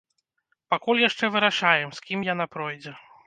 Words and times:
Пакуль 0.73 1.01
яшчэ 1.09 1.29
вырашаем, 1.35 1.93
з 1.97 2.05
кім 2.09 2.25
яна 2.33 2.45
пройдзе. 2.57 2.99